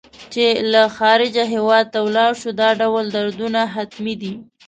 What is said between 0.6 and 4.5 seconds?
له خارجه هېواد ته ولاړ شو دا ډول دردونه حتمي دي.